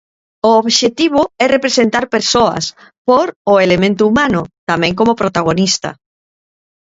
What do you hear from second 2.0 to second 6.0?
persoas, pór o elemento humano" tamén como protagonista.